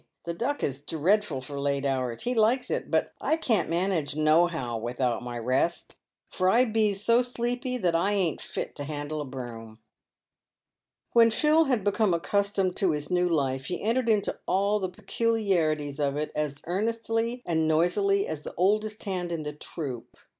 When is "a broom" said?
9.21-9.77